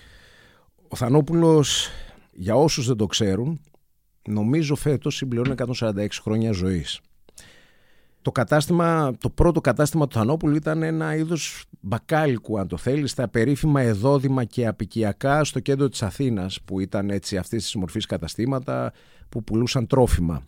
[0.88, 1.90] Ο Θανόπουλος,
[2.33, 3.61] για όσους δεν το ξέρουν,
[4.29, 7.01] νομίζω φέτος συμπληρώνει 146 χρόνια ζωής.
[8.23, 13.29] Το, κατάστημα, το πρώτο κατάστημα του Θανόπουλου ήταν ένα είδος μπακάλικου αν το θέλεις, τα
[13.29, 18.93] περίφημα εδόδημα και απικιακά στο κέντρο της Αθήνας που ήταν έτσι αυτής της μορφής καταστήματα
[19.29, 20.43] που πουλούσαν τρόφιμα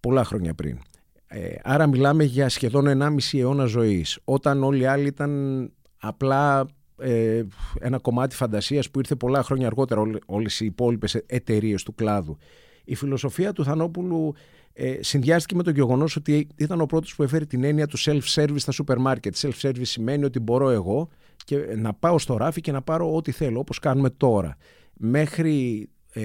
[0.00, 0.78] πολλά χρόνια πριν.
[1.26, 6.66] Ε, άρα μιλάμε για σχεδόν 1,5 αιώνα ζωής όταν όλοι οι άλλοι ήταν απλά
[6.98, 7.42] ε,
[7.80, 12.38] ένα κομμάτι φαντασίας που ήρθε πολλά χρόνια αργότερα όλες οι υπόλοιπες εταιρείες του κλάδου.
[12.88, 14.34] Η φιλοσοφία του Θανόπουλου
[14.72, 18.56] ε, συνδυάστηκε με το γεγονός ότι ήταν ο πρώτος που έφερε την έννοια του self-service
[18.56, 19.36] στα σούπερ μάρκετ.
[19.38, 21.08] Self-service σημαίνει ότι μπορώ εγώ
[21.44, 24.56] και να πάω στο ράφι και να πάρω ό,τι θέλω όπως κάνουμε τώρα.
[24.92, 26.22] Μέχρι ε,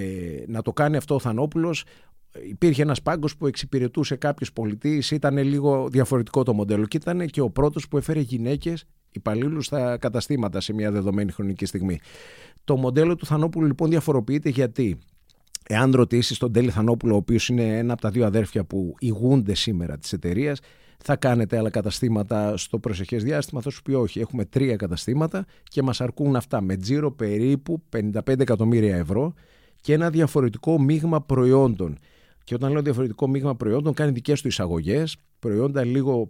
[0.48, 1.84] να το κάνει αυτό ο Θανόπουλος
[2.50, 7.42] υπήρχε ένας πάγκος που εξυπηρετούσε κάποιους πολιτείς, ήταν λίγο διαφορετικό το μοντέλο και ήταν και
[7.42, 12.00] ο πρώτος που έφερε γυναίκες υπαλλήλους στα καταστήματα σε μια δεδομένη χρονική στιγμή.
[12.64, 15.00] Το μοντέλο του Θανόπουλου λοιπόν διαφοροποιείται γιατί
[15.68, 19.54] εάν ρωτήσεις τον Τέλη Θανόπουλο, ο οποίος είναι ένα από τα δύο αδέρφια που ηγούνται
[19.54, 20.60] σήμερα της εταιρείας,
[21.04, 23.62] θα κάνετε άλλα καταστήματα στο προσεχές διάστημα.
[23.62, 28.40] Θα σου πει όχι, έχουμε τρία καταστήματα και μας αρκούν αυτά με τζίρο περίπου 55
[28.40, 29.34] εκατομμύρια ευρώ
[29.82, 31.98] και ένα διαφορετικό μείγμα προϊόντων.
[32.44, 36.28] Και όταν λέω διαφορετικό μείγμα προϊόντων, κάνει δικές του εισαγωγές, προϊόντα λίγο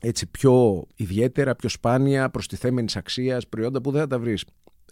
[0.00, 4.44] έτσι πιο ιδιαίτερα, πιο σπάνια, προστιθέμενης αξίας, προϊόντα που δεν θα τα βρεις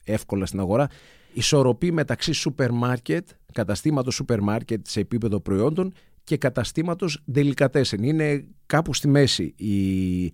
[0.04, 0.88] εύκολα στην αγορά.
[1.33, 5.93] Ισορροπή μεταξύ σούπερ μάρκετ, καταστήματος σούπερ μάρκετ σε επίπεδο προϊόντων
[6.25, 8.01] και καταστήματος delicatessen.
[8.01, 10.25] Είναι κάπου στη μέση η,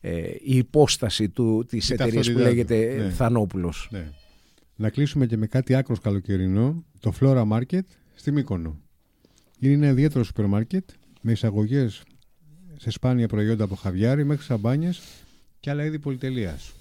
[0.00, 3.10] ε, η υπόσταση του, της εταιρείας που λέγεται ναι.
[3.10, 3.88] Θανόπουλος.
[3.90, 4.12] Ναι.
[4.76, 7.84] Να κλείσουμε και με κάτι άκρως καλοκαιρινό, το Flora Market
[8.14, 8.78] στη Μύκονο.
[9.58, 10.88] Είναι ένα ιδιαίτερο σούπερ μάρκετ
[11.20, 12.02] με εισαγωγές
[12.76, 15.02] σε σπάνια προϊόντα από χαβιάρι μέχρι σαμπάνιες
[15.60, 16.72] και άλλα είδη πολυτελείας.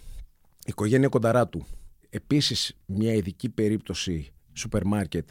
[0.60, 1.65] Η οικογένεια Κονταράτου.
[2.09, 5.29] Επίσης μια ειδική περίπτωση σούπερ μάρκετ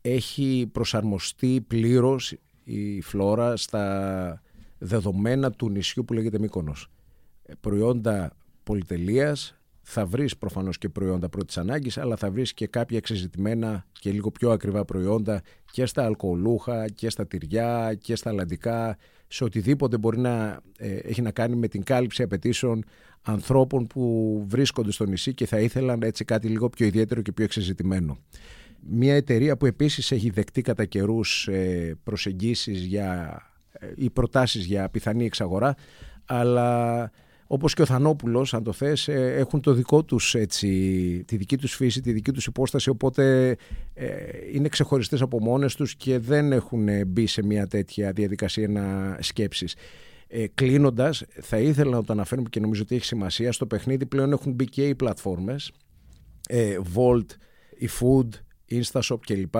[0.00, 2.34] έχει προσαρμοστεί πλήρως
[2.64, 4.42] η φλόρα στα
[4.78, 6.90] δεδομένα του νησιού που λέγεται Μύκονος.
[7.42, 9.56] Ε, προϊόντα πολυτελείας,
[9.88, 14.30] θα βρεις προφανώς και προϊόντα πρώτης ανάγκης, αλλά θα βρεις και κάποια εξεζητημένα και λίγο
[14.30, 18.96] πιο ακριβά προϊόντα και στα αλκοολούχα και στα τυριά και στα αλλαντικά
[19.26, 22.84] σε οτιδήποτε μπορεί να ε, έχει να κάνει με την κάλυψη απαιτήσεων
[23.22, 27.44] ανθρώπων που βρίσκονται στο νησί και θα ήθελαν έτσι κάτι λίγο πιο ιδιαίτερο και πιο
[27.44, 28.18] εξεζητημένο.
[28.80, 33.40] Μια εταιρεία που επίσης έχει δεκτεί κατά καιρούς ε, προσεγγίσεις για,
[33.72, 35.74] ε, ή προτάσεις για πιθανή εξαγορά,
[36.24, 37.10] αλλά
[37.46, 40.68] όπως και ο Θανόπουλος, αν το θες, ε, έχουν το δικό τους, έτσι,
[41.26, 43.56] τη δική τους φύση, τη δική τους υπόσταση, οπότε
[43.94, 44.06] ε,
[44.52, 49.74] είναι ξεχωριστές από μόνες τους και δεν έχουν μπει σε μια τέτοια διαδικασία να σκέψεις.
[50.28, 53.52] Ε, Κλείνοντας, θα ήθελα να το αναφέρουμε και νομίζω ότι έχει σημασία.
[53.52, 55.72] Στο παιχνίδι πλέον έχουν μπει και οι πλατφόρμες,
[56.48, 57.26] ε, Volt,
[57.76, 58.28] η Food,
[58.70, 59.54] Instashop κλπ.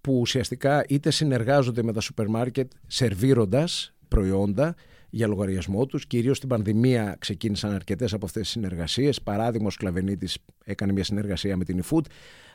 [0.00, 4.74] που ουσιαστικά είτε συνεργάζονται με τα σούπερ μάρκετ σερβίροντας προϊόντα
[5.10, 6.06] για λογαριασμό τους.
[6.06, 9.22] Κυρίως στην πανδημία ξεκίνησαν αρκετές από αυτές τις συνεργασίες.
[9.22, 12.04] Παράδειγμα, ο Σκλαβενίτης έκανε μια συνεργασία με την eFood,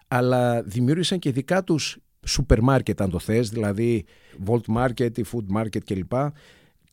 [0.07, 4.05] αλλά δημιούργησαν και δικά τους σούπερ μάρκετ αν το θες, δηλαδή
[4.45, 6.13] Volt Market, eFood Market κλπ.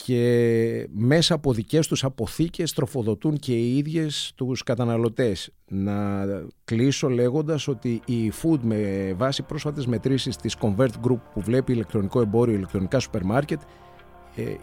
[0.04, 5.50] Και μέσα από δικές τους αποθήκες τροφοδοτούν και οι ίδιες τους καταναλωτές.
[5.68, 6.24] Να
[6.64, 12.20] κλείσω λέγοντας ότι η Food με βάση πρόσφατες μετρήσεις της Convert Group που βλέπει ηλεκτρονικό
[12.20, 13.64] εμπόριο, ηλεκτρονικά σούπερ μάρκετ, ε,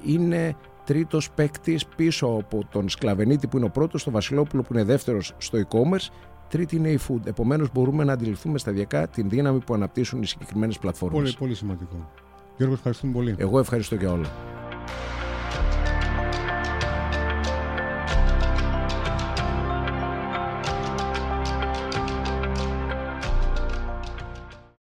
[0.06, 4.84] είναι τρίτος παίκτης πίσω από τον Σκλαβενίτη που είναι ο πρώτος, τον Βασιλόπουλο που είναι
[4.84, 6.10] δεύτερος στο e-commerce.
[6.50, 7.26] Τρίτη είναι η food.
[7.26, 11.22] Επομένως, μπορούμε να αντιληφθούμε σταδιακά την δύναμη που αναπτύσσουν οι συγκεκριμένες πλατφόρμες.
[11.22, 12.10] Πολύ, πολύ σημαντικό.
[12.58, 13.36] Γιώργο, ευχαριστούμε πολύ.
[13.38, 14.32] Εγώ ευχαριστώ για όλα.